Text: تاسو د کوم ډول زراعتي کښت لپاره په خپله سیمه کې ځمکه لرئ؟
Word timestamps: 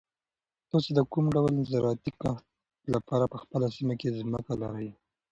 تاسو 0.69 0.89
د 0.97 0.99
کوم 1.11 1.25
ډول 1.35 1.53
زراعتي 1.71 2.11
کښت 2.21 2.45
لپاره 2.93 3.25
په 3.31 3.37
خپله 3.43 3.67
سیمه 3.75 3.95
کې 3.99 4.15
ځمکه 4.19 4.53
لرئ؟ 4.61 4.89